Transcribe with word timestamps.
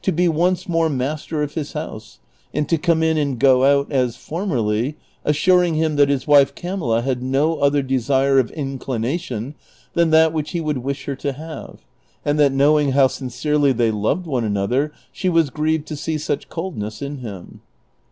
be 0.15 0.27
once 0.27 0.67
more 0.67 0.89
master 0.89 1.43
of 1.43 1.53
his 1.53 1.73
house 1.73 2.17
and 2.55 2.67
to 2.67 2.75
come 2.75 3.03
in 3.03 3.19
and 3.19 3.39
go 3.39 3.63
out 3.63 3.91
as 3.91 4.15
for 4.15 4.47
merly, 4.47 4.95
assuring 5.23 5.75
him 5.75 5.95
that 5.95 6.09
his 6.09 6.25
wife 6.25 6.55
Camilhi 6.55 7.03
had 7.03 7.21
no 7.21 7.59
other 7.59 7.83
desire 7.83 8.37
or 8.41 8.47
inclination 8.47 9.53
than 9.93 10.09
that 10.09 10.33
Avhich 10.33 10.47
he 10.47 10.59
would 10.59 10.79
wish 10.79 11.05
her 11.05 11.15
to 11.17 11.33
have, 11.33 11.85
and 12.25 12.39
that 12.39 12.51
knowing 12.51 12.93
how 12.93 13.05
sincerely 13.05 13.71
they 13.71 13.91
loved 13.91 14.25
one 14.25 14.43
another 14.43 14.91
she 15.11 15.29
was 15.29 15.51
grieved 15.51 15.85
to 15.85 15.95
see 15.95 16.17
such 16.17 16.49
coldness 16.49 17.03
in 17.03 17.17
him. 17.17 17.61